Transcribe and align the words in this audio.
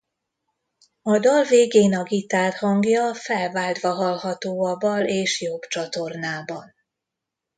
A 1.01 1.19
dal 1.19 1.43
végén 1.43 1.93
a 1.95 2.03
gitár 2.03 2.53
hangja 2.53 3.13
felváltva 3.13 3.93
hallható 3.93 4.63
a 4.65 4.75
bal 4.75 5.05
és 5.05 5.41
jobb 5.41 5.61
csatornában. 5.61 6.73